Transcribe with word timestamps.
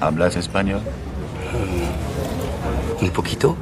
¿Hablas 0.00 0.36
español? 0.36 0.80
Un 3.00 3.10
poquito. 3.10 3.56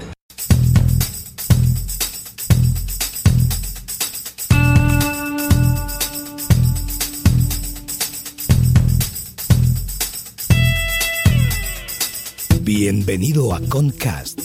Bienvenido 12.61 13.55
a 13.55 13.61
Concast, 13.61 14.41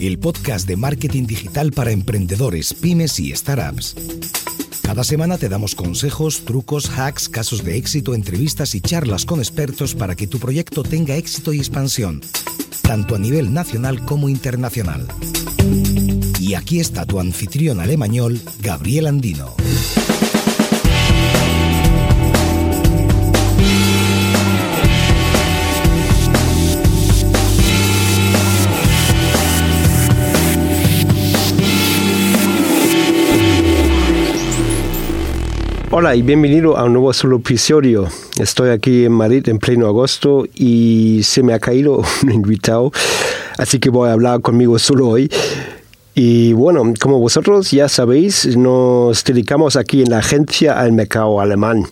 el 0.00 0.18
podcast 0.18 0.66
de 0.66 0.76
marketing 0.76 1.26
digital 1.26 1.70
para 1.72 1.90
emprendedores, 1.90 2.74
pymes 2.74 3.20
y 3.20 3.34
startups. 3.36 3.94
Cada 4.86 5.02
semana 5.02 5.36
te 5.36 5.48
damos 5.48 5.74
consejos, 5.74 6.44
trucos, 6.44 6.88
hacks, 6.96 7.28
casos 7.28 7.64
de 7.64 7.76
éxito, 7.76 8.14
entrevistas 8.14 8.76
y 8.76 8.80
charlas 8.80 9.24
con 9.24 9.40
expertos 9.40 9.96
para 9.96 10.14
que 10.14 10.28
tu 10.28 10.38
proyecto 10.38 10.84
tenga 10.84 11.16
éxito 11.16 11.52
y 11.52 11.58
expansión, 11.58 12.20
tanto 12.82 13.16
a 13.16 13.18
nivel 13.18 13.52
nacional 13.52 14.04
como 14.04 14.28
internacional. 14.28 15.08
Y 16.38 16.54
aquí 16.54 16.78
está 16.78 17.04
tu 17.04 17.18
anfitrión 17.18 17.80
alemañol, 17.80 18.40
Gabriel 18.60 19.08
Andino. 19.08 19.56
Hola 35.98 36.14
y 36.14 36.20
bienvenido 36.20 36.76
a 36.76 36.84
un 36.84 36.92
nuevo 36.92 37.10
solo 37.14 37.36
episodio. 37.38 38.06
Estoy 38.38 38.68
aquí 38.68 39.06
en 39.06 39.12
Madrid 39.12 39.48
en 39.48 39.58
pleno 39.58 39.86
agosto 39.86 40.44
y 40.54 41.22
se 41.22 41.42
me 41.42 41.54
ha 41.54 41.58
caído 41.58 42.02
un 42.22 42.32
invitado, 42.32 42.92
así 43.56 43.78
que 43.78 43.88
voy 43.88 44.10
a 44.10 44.12
hablar 44.12 44.42
conmigo 44.42 44.78
solo 44.78 45.08
hoy. 45.08 45.30
Y 46.14 46.52
bueno, 46.52 46.82
como 47.00 47.18
vosotros 47.18 47.70
ya 47.70 47.88
sabéis, 47.88 48.58
nos 48.58 49.24
dedicamos 49.24 49.76
aquí 49.76 50.02
en 50.02 50.10
la 50.10 50.18
agencia 50.18 50.78
al 50.78 50.92
mercado 50.92 51.40
alemán. 51.40 51.86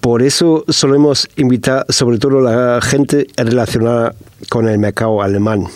Por 0.00 0.20
eso 0.24 0.64
solemos 0.66 1.28
invitar 1.36 1.86
sobre 1.88 2.18
todo 2.18 2.40
a 2.40 2.50
la 2.50 2.80
gente 2.80 3.28
relacionada 3.36 4.16
con 4.48 4.68
el 4.68 4.80
mercado 4.80 5.22
alemán 5.22 5.68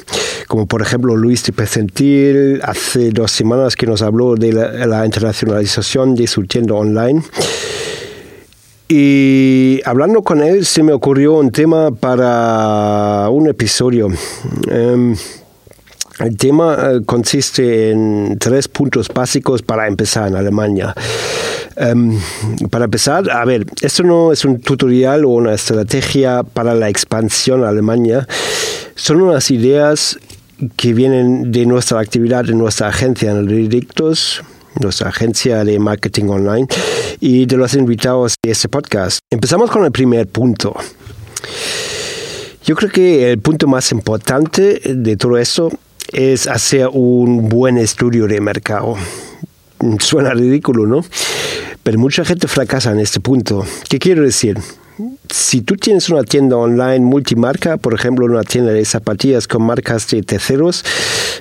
como 0.51 0.67
por 0.67 0.83
ejemplo 0.83 1.15
Luis 1.15 1.45
de 1.45 2.61
hace 2.65 3.11
dos 3.11 3.31
semanas 3.31 3.77
que 3.77 3.87
nos 3.87 4.03
habló 4.03 4.35
de 4.35 4.53
la, 4.53 5.07
internacionalización 5.07 6.17
de 6.17 6.27
su 6.27 6.45
tienda 6.45 6.75
online. 6.75 7.23
Y 8.89 9.81
hablando 9.85 10.23
con 10.23 10.43
él 10.43 10.67
se 10.67 10.83
me 10.83 10.93
ocurrió 10.93 11.35
un 11.35 11.53
tema 11.53 11.93
para 11.93 13.29
un 13.31 13.47
episodio. 13.47 14.09
Em, 14.69 15.15
el 16.19 16.37
tema 16.37 16.77
eh, 16.95 17.01
consiste 17.07 17.93
en 17.93 18.37
tres 18.41 18.67
puntos 18.67 19.07
básicos 19.07 19.63
para 19.63 19.87
empezar 19.87 20.27
en 20.27 20.35
Alemania. 20.35 20.93
Em, 21.77 22.19
para 22.71 22.87
empezar, 22.87 23.31
a 23.31 23.45
ver, 23.45 23.67
esto 23.83 24.03
no 24.03 24.33
es 24.33 24.45
un 24.45 24.59
tutorial 24.59 25.25
o 25.25 25.29
una 25.29 25.55
estrategia 25.55 26.43
para 26.43 26.75
la 26.75 26.89
expansión 26.89 27.63
a 27.63 27.69
Alemania, 27.69 28.27
son 28.97 29.23
unas 29.23 29.53
ideas 29.53 30.19
que 30.77 30.93
vienen 30.93 31.53
de 31.53 31.67
nuestra 31.67 32.01
actividad 32.01 32.49
en 32.49 32.59
nuestra 32.59 32.89
agencia 32.89 33.31
Analytics, 33.31 34.43
nuestra 34.81 35.09
agencia 35.09 35.65
de 35.65 35.79
marketing 35.79 36.25
online 36.25 36.67
y 37.21 37.47
de 37.47 37.57
los 37.57 37.75
invitados 37.75 38.35
de 38.43 38.53
este 38.53 38.69
podcast. 38.69 39.21
Empezamos 39.31 39.71
con 39.71 39.85
el 39.85 39.93
primer 39.93 40.27
punto. 40.29 40.75
Yo 42.65 42.77
creo 42.77 42.91
que 42.91 43.33
el 43.33 43.39
punto 43.39 43.67
más 43.67 43.91
importante 43.91 44.81
de 44.85 45.17
todo 45.17 45.39
esto 45.39 45.71
es 46.13 46.47
hacer 46.47 46.89
un 46.93 47.49
buen 47.49 47.79
estudio 47.79 48.27
de 48.27 48.41
mercado. 48.41 48.97
Suena 49.99 50.35
ridículo, 50.35 50.87
¿no? 50.87 51.05
Pero 51.83 51.99
mucha 51.99 52.25
gente 52.25 52.47
fracasa 52.49 52.93
en 52.93 53.01
este 53.01 53.21
punto. 53.21 53.65
¿Qué 53.89 53.99
quiero 53.99 54.23
decir? 54.23 54.59
Si 55.29 55.63
tú 55.63 55.77
tienes 55.77 56.09
una 56.11 56.23
tienda 56.23 56.57
online 56.57 57.01
multimarca, 57.01 57.77
por 57.77 57.95
ejemplo, 57.95 58.27
una 58.27 58.43
tienda 58.43 58.73
de 58.73 58.85
zapatillas 58.85 59.47
con 59.49 59.63
marcas 59.63 60.09
de 60.09 60.23
terceros, 60.23 60.85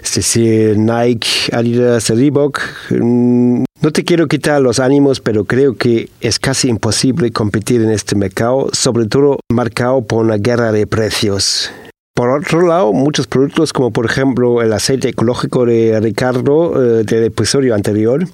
es 0.03 0.15
decir, 0.15 0.77
Nike, 0.77 1.27
Adidas, 1.51 2.09
Reebok, 2.09 2.59
mm, 2.91 3.63
no 3.81 3.91
te 3.91 4.03
quiero 4.03 4.27
quitar 4.27 4.61
los 4.61 4.79
ánimos, 4.79 5.19
pero 5.21 5.45
creo 5.45 5.75
que 5.75 6.09
es 6.21 6.39
casi 6.39 6.69
imposible 6.69 7.31
competir 7.31 7.81
en 7.81 7.91
este 7.91 8.15
mercado, 8.15 8.69
sobre 8.73 9.07
todo 9.07 9.39
marcado 9.51 10.01
por 10.01 10.25
una 10.25 10.37
guerra 10.37 10.71
de 10.71 10.85
precios. 10.85 11.71
Por 12.19 12.31
otro 12.31 12.67
lado, 12.67 12.91
muchos 12.91 13.27
productos 13.27 13.71
como 13.71 13.91
por 13.91 14.05
ejemplo 14.05 14.61
el 14.61 14.73
aceite 14.73 15.07
ecológico 15.07 15.65
de 15.65 15.97
Ricardo 16.01 16.99
eh, 16.99 17.03
del 17.05 17.23
episodio 17.23 17.73
anterior, 17.73 18.27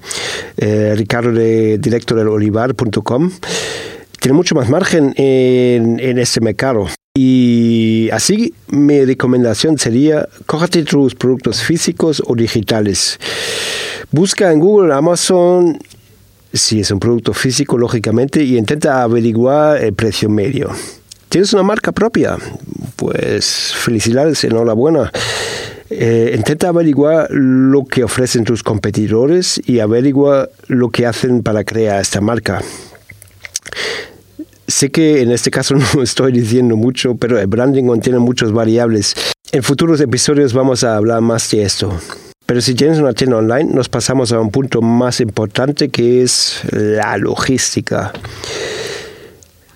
eh, 0.56 0.94
Ricardo 0.96 1.30
de 1.30 1.78
directo 1.78 2.16
del 2.16 2.26
olivar.com, 2.26 3.30
tiene 4.20 4.36
mucho 4.36 4.54
más 4.54 4.68
margen 4.68 5.14
en, 5.16 6.00
en 6.00 6.18
este 6.18 6.40
mercado. 6.40 6.86
Y 7.14 8.10
así 8.12 8.52
mi 8.68 9.04
recomendación 9.04 9.78
sería, 9.78 10.28
cójate 10.44 10.82
tus 10.84 11.14
productos 11.14 11.62
físicos 11.62 12.22
o 12.26 12.34
digitales. 12.34 13.18
Busca 14.10 14.52
en 14.52 14.60
Google, 14.60 14.92
Amazon, 14.92 15.78
si 16.52 16.80
es 16.80 16.90
un 16.90 17.00
producto 17.00 17.32
físico, 17.32 17.78
lógicamente, 17.78 18.42
y 18.42 18.56
intenta 18.56 19.02
averiguar 19.02 19.82
el 19.82 19.94
precio 19.94 20.28
medio. 20.28 20.70
¿Tienes 21.28 21.52
una 21.52 21.62
marca 21.62 21.92
propia? 21.92 22.36
Pues 22.96 23.72
felicidades, 23.74 24.44
enhorabuena. 24.44 25.10
Eh, 25.90 26.34
intenta 26.36 26.68
averiguar 26.68 27.28
lo 27.30 27.84
que 27.84 28.04
ofrecen 28.04 28.44
tus 28.44 28.62
competidores 28.62 29.60
y 29.66 29.80
averigua 29.80 30.48
lo 30.66 30.90
que 30.90 31.06
hacen 31.06 31.42
para 31.42 31.64
crear 31.64 32.00
esta 32.00 32.20
marca. 32.20 32.62
Sé 34.76 34.90
que 34.90 35.22
en 35.22 35.30
este 35.32 35.50
caso 35.50 35.74
no 35.94 36.02
estoy 36.02 36.32
diciendo 36.32 36.76
mucho, 36.76 37.14
pero 37.14 37.38
el 37.38 37.46
branding 37.46 37.84
contiene 37.84 38.18
muchas 38.18 38.52
variables. 38.52 39.14
En 39.50 39.62
futuros 39.62 40.02
episodios 40.02 40.52
vamos 40.52 40.84
a 40.84 40.98
hablar 40.98 41.22
más 41.22 41.50
de 41.50 41.62
esto. 41.62 41.98
Pero 42.44 42.60
si 42.60 42.74
tienes 42.74 42.98
una 42.98 43.14
tienda 43.14 43.38
online, 43.38 43.72
nos 43.72 43.88
pasamos 43.88 44.32
a 44.32 44.38
un 44.38 44.50
punto 44.50 44.82
más 44.82 45.22
importante 45.22 45.88
que 45.88 46.22
es 46.22 46.60
la 46.72 47.16
logística. 47.16 48.12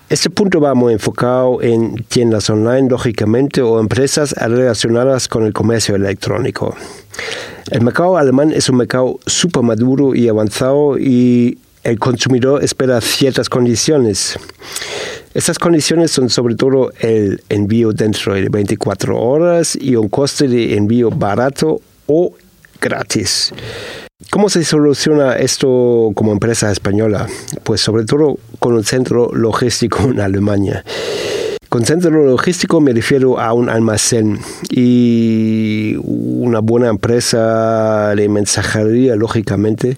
Este 0.07 0.29
punto 0.29 0.61
va 0.61 0.75
muy 0.75 0.93
enfocado 0.93 1.63
en 1.63 2.03
tiendas 2.03 2.47
online, 2.51 2.87
lógicamente, 2.87 3.63
o 3.63 3.79
empresas 3.79 4.33
relacionadas 4.33 5.27
con 5.27 5.47
el 5.47 5.51
comercio 5.51 5.95
electrónico. 5.95 6.75
El 7.71 7.81
mercado 7.81 8.17
alemán 8.17 8.51
es 8.51 8.69
un 8.69 8.77
mercado 8.77 9.19
súper 9.25 9.63
maduro 9.63 10.13
y 10.13 10.27
avanzado 10.27 10.99
y 10.99 11.57
el 11.83 11.99
consumidor 11.99 12.63
espera 12.63 13.01
ciertas 13.01 13.49
condiciones. 13.49 14.37
Estas 15.33 15.57
condiciones 15.57 16.11
son 16.11 16.29
sobre 16.29 16.55
todo 16.55 16.91
el 16.99 17.41
envío 17.49 17.91
dentro 17.93 18.33
de 18.33 18.49
24 18.49 19.19
horas 19.19 19.77
y 19.79 19.95
un 19.95 20.09
coste 20.09 20.47
de 20.47 20.75
envío 20.75 21.09
barato 21.09 21.81
o 22.07 22.33
gratis. 22.79 23.53
¿Cómo 24.29 24.49
se 24.49 24.63
soluciona 24.63 25.33
esto 25.33 26.11
como 26.13 26.31
empresa 26.31 26.71
española? 26.71 27.27
Pues 27.63 27.81
sobre 27.81 28.05
todo 28.05 28.37
con 28.59 28.73
un 28.73 28.83
centro 28.83 29.31
logístico 29.33 30.03
en 30.03 30.19
Alemania. 30.19 30.83
Con 31.69 31.85
centro 31.85 32.25
logístico 32.25 32.81
me 32.81 32.91
refiero 32.91 33.39
a 33.39 33.53
un 33.53 33.69
almacén 33.69 34.39
y 34.69 35.95
una 36.03 36.59
buena 36.59 36.89
empresa 36.89 38.13
de 38.13 38.27
mensajería, 38.27 39.15
lógicamente, 39.15 39.95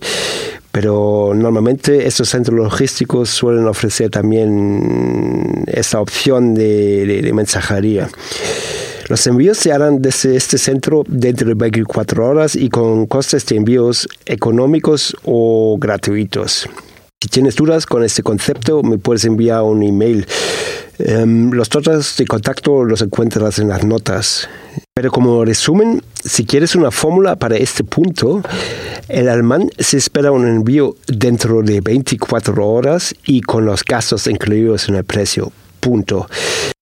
pero 0.74 1.34
normalmente 1.36 2.08
estos 2.08 2.30
centros 2.30 2.58
logísticos 2.58 3.30
suelen 3.30 3.68
ofrecer 3.68 4.10
también 4.10 5.64
esta 5.68 6.02
opción 6.02 6.56
de, 6.56 7.30
mensajería. 7.32 8.10
Los 9.08 9.28
envíos 9.28 9.60
se 9.60 9.72
harán 9.72 10.02
desde 10.02 10.36
este 10.36 10.58
centro 10.58 11.04
dentro 11.08 11.48
de 11.48 11.54
24 11.54 12.28
horas 12.28 12.56
y 12.56 12.70
con 12.70 13.06
costes 13.06 13.46
de 13.46 13.58
envíos 13.58 14.10
económicos 14.26 15.16
o 15.24 15.78
gratuitos. 15.80 16.68
Si 17.22 17.30
tienes 17.30 17.56
dudas 17.56 17.86
con 17.86 18.04
este 18.04 18.24
concepto, 18.24 18.82
me 18.82 18.98
puedes 18.98 19.26
enviar 19.26 19.62
un 19.62 19.84
email. 19.84 20.26
Em, 20.98 21.52
los 21.52 21.70
datos 21.70 22.16
de 22.18 22.26
contacto 22.26 22.84
los 22.84 23.04
encuentras 23.04 23.60
en 23.60 23.68
las 23.70 23.86
notas. 23.86 24.50
Pero 24.96 25.12
como 25.12 25.46
resumen, 25.46 26.02
si 26.24 26.46
quieres 26.46 26.76
una 26.76 26.90
fórmula 26.90 27.36
para 27.36 27.58
este 27.58 27.84
punto, 27.84 28.42
el 29.08 29.30
alemán 29.30 29.70
se 29.80 29.98
espera 29.98 30.32
un 30.32 30.48
envío 30.48 30.96
dentro 31.08 31.62
de 31.62 31.82
24 31.82 32.68
horas 32.68 33.14
y 33.26 33.42
con 33.42 33.66
los 33.66 33.84
gastos 33.84 34.28
incluidos 34.28 34.90
en 34.90 34.96
el 34.96 35.04
precio. 35.04 35.52
Punto. 35.80 36.28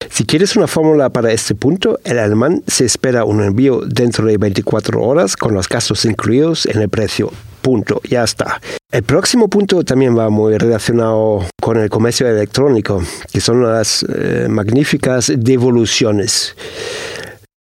Si 0.10 0.26
quieres 0.26 0.56
una 0.56 0.68
fórmula 0.68 1.10
para 1.10 1.32
este 1.32 1.56
punto, 1.56 2.00
el 2.04 2.20
alemán 2.20 2.64
se 2.68 2.86
espera 2.86 3.26
un 3.26 3.42
envío 3.42 3.82
dentro 3.82 4.26
de 4.26 4.38
24 4.38 5.02
horas 5.02 5.36
con 5.36 5.54
los 5.54 5.68
gastos 5.68 6.06
incluidos 6.06 6.66
en 6.66 6.82
el 6.82 6.90
precio. 6.90 7.32
Punto, 7.62 8.02
ya 8.08 8.24
está. 8.24 8.60
El 8.92 9.04
próximo 9.04 9.48
punto 9.48 9.84
también 9.84 10.18
va 10.18 10.30
muy 10.30 10.58
relacionado 10.58 11.46
con 11.62 11.78
el 11.78 11.90
comercio 11.90 12.28
electrónico, 12.28 13.02
que 13.32 13.40
son 13.40 13.64
las 13.64 14.06
eh, 14.14 14.48
magníficas 14.50 15.32
devoluciones. 15.36 16.56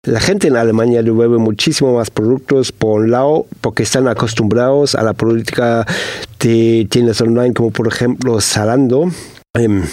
La 0.07 0.19
gente 0.19 0.47
en 0.47 0.55
Alemania 0.55 1.03
devuelve 1.03 1.37
muchísimo 1.37 1.93
más 1.93 2.09
productos 2.09 2.71
por 2.71 3.01
un 3.01 3.11
lado 3.11 3.45
porque 3.61 3.83
están 3.83 4.07
acostumbrados 4.07 4.95
a 4.95 5.03
la 5.03 5.13
política 5.13 5.85
de 6.39 6.87
tiendas 6.89 7.21
online 7.21 7.53
como 7.53 7.69
por 7.69 7.87
ejemplo 7.87 8.41
Zalando. 8.41 9.11
Em, 9.53 9.83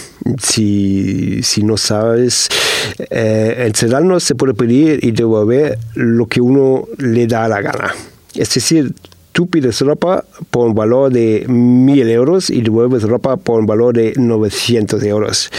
si, 0.41 1.43
si, 1.43 1.63
no 1.63 1.77
sabes, 1.77 2.49
eh, 3.11 3.67
en 3.67 3.75
Zalando 3.75 4.19
se 4.19 4.35
puede 4.35 4.55
pedir 4.55 4.99
y 5.05 5.11
devolver 5.11 5.79
lo 5.95 6.25
que 6.25 6.41
uno 6.41 6.89
le 6.97 7.27
da 7.27 7.47
la 7.47 7.61
gana. 7.61 7.95
Es 8.35 8.55
decir, 8.55 8.95
tú 9.33 9.47
pides 9.47 9.79
ropa 9.83 10.25
por 10.51 10.69
un 10.69 10.75
valor 10.75 11.13
de 11.13 11.45
1000 11.47 12.09
euros 12.09 12.49
y 12.49 12.63
devuelves 12.63 13.03
ropa 13.03 13.37
por 13.37 13.61
un 13.61 13.67
valor 13.67 13.95
de 13.95 14.15
900 14.17 15.03
euros. 15.03 15.51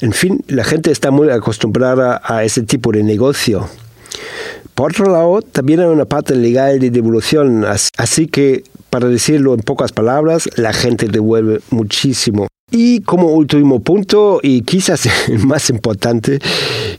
En 0.00 0.12
fin, 0.12 0.42
la 0.48 0.64
gente 0.64 0.90
está 0.90 1.12
muy 1.12 1.30
acostumbrada 1.30 2.20
a 2.24 2.42
ese 2.42 2.62
tipo 2.62 2.90
de 2.90 3.04
negocio. 3.04 3.68
Por 4.74 4.92
otro 4.92 5.10
lado, 5.10 5.42
también 5.42 5.80
hay 5.80 5.86
una 5.86 6.06
parte 6.06 6.34
legal 6.34 6.78
de 6.80 6.90
devolución, 6.90 7.64
así 7.64 8.26
que, 8.26 8.64
para 8.90 9.08
decirlo 9.08 9.54
en 9.54 9.60
pocas 9.60 9.92
palabras, 9.92 10.48
la 10.56 10.72
gente 10.72 11.08
devuelve 11.08 11.60
muchísimo. 11.70 12.48
Y 12.70 13.00
como 13.00 13.28
último 13.28 13.80
punto, 13.80 14.40
y 14.42 14.62
quizás 14.62 15.06
el 15.28 15.38
más 15.46 15.68
importante, 15.68 16.38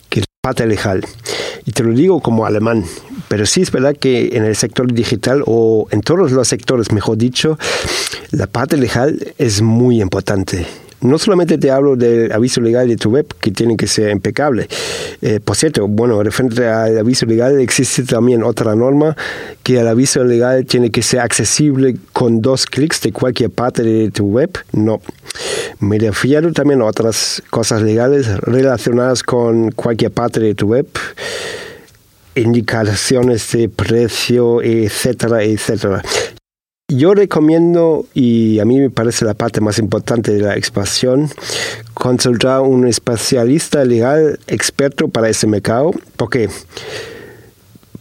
que 0.09 0.19
la 0.19 0.25
parte 0.41 0.67
legal. 0.67 1.03
Y 1.65 1.71
te 1.71 1.83
lo 1.83 1.93
digo 1.93 2.21
como 2.21 2.45
alemán, 2.45 2.85
pero 3.27 3.45
sí 3.45 3.61
es 3.61 3.71
verdad 3.71 3.95
que 3.97 4.29
en 4.33 4.45
el 4.45 4.55
sector 4.55 4.93
digital 4.93 5.41
o 5.47 5.87
en 5.89 6.01
todos 6.01 6.31
los 6.31 6.47
sectores, 6.47 6.91
mejor 6.91 7.17
dicho, 7.17 7.57
la 8.31 8.47
parte 8.47 8.77
legal 8.77 9.33
es 9.37 9.61
muy 9.61 10.01
importante 10.01 10.67
no 11.03 11.19
solamente 11.19 11.57
te 11.57 11.69
hablo 11.69 11.95
del 11.95 12.31
aviso 12.31 12.61
legal 12.61 12.87
de 12.87 12.95
tu 12.95 13.11
web, 13.11 13.27
que 13.39 13.51
tiene 13.51 13.77
que 13.77 13.87
ser 13.87 14.09
impecable. 14.09 14.67
Eh, 15.21 15.39
por 15.43 15.55
cierto, 15.55 15.87
bueno, 15.87 16.21
referente 16.23 16.67
al 16.67 16.97
aviso 16.97 17.25
legal, 17.25 17.59
existe 17.59 18.03
también 18.03 18.43
otra 18.43 18.75
norma 18.75 19.15
que 19.63 19.79
el 19.79 19.87
aviso 19.87 20.23
legal 20.23 20.65
tiene 20.65 20.89
que 20.89 21.01
ser 21.01 21.19
accesible 21.19 21.97
con 22.13 22.41
dos 22.41 22.65
clics 22.65 23.01
de 23.01 23.11
cualquier 23.11 23.49
parte 23.49 23.83
de 23.83 24.11
tu 24.11 24.25
web. 24.25 24.49
No. 24.71 25.01
Me 25.79 25.99
refiero 25.99 26.51
también 26.53 26.81
a 26.81 26.85
otras 26.85 27.43
cosas 27.49 27.81
legales 27.81 28.27
relacionadas 28.41 29.23
con 29.23 29.71
cualquier 29.71 30.11
parte 30.11 30.39
de 30.39 30.55
tu 30.55 30.67
web 30.67 30.87
indicaciones 32.35 33.51
de 33.51 33.69
precio, 33.69 34.61
etcétera, 34.61 35.43
etcétera. 35.43 36.01
Yo 36.89 37.13
recomiendo, 37.13 38.05
y 38.13 38.59
a 38.59 38.65
mí 38.65 38.79
me 38.79 38.89
parece 38.89 39.25
la 39.25 39.33
parte 39.33 39.61
más 39.61 39.79
importante 39.79 40.33
de 40.33 40.41
la 40.41 40.55
expansión, 40.55 41.29
consultar 41.93 42.57
a 42.57 42.61
un 42.61 42.87
especialista 42.87 43.83
legal 43.85 44.39
experto 44.47 45.07
para 45.07 45.29
ese 45.29 45.47
mercado, 45.47 45.91
porque 46.17 46.49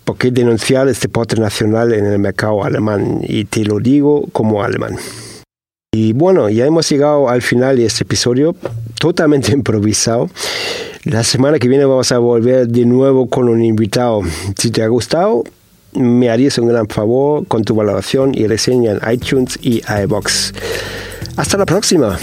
porque 0.04 0.30
denunciar 0.30 0.88
este 0.88 1.06
deporte 1.06 1.36
nacional 1.36 1.92
en 1.92 2.06
el 2.06 2.18
mercado 2.18 2.64
alemán 2.64 3.20
y 3.22 3.44
te 3.44 3.64
lo 3.64 3.78
digo 3.78 4.26
como 4.32 4.62
alemán. 4.62 4.96
Y 5.94 6.12
bueno, 6.12 6.48
ya 6.48 6.66
hemos 6.66 6.88
llegado 6.88 7.28
al 7.28 7.42
final 7.42 7.76
de 7.76 7.84
este 7.84 8.04
episodio, 8.04 8.56
totalmente 8.98 9.52
improvisado. 9.52 10.28
La 11.04 11.22
semana 11.22 11.58
que 11.58 11.68
viene 11.68 11.84
vamos 11.84 12.12
a 12.12 12.18
volver 12.18 12.66
de 12.68 12.84
nuevo 12.84 13.28
con 13.28 13.48
un 13.48 13.62
invitado. 13.62 14.22
Si 14.56 14.70
te 14.70 14.82
ha 14.82 14.88
gustado, 14.88 15.44
me 15.92 16.30
harías 16.30 16.58
un 16.58 16.68
gran 16.68 16.88
favor 16.88 17.46
con 17.46 17.64
tu 17.64 17.74
valoración 17.74 18.32
y 18.34 18.46
reseña 18.46 18.92
en 18.92 19.12
iTunes 19.12 19.58
y 19.62 19.82
iBox. 20.04 20.52
Hasta 21.36 21.56
la 21.56 21.66
próxima. 21.66 22.18